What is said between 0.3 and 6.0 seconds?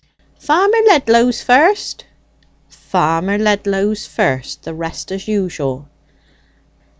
"Farmer Ledlow's first?" "Farmer Ledlow's first; the rest as usual."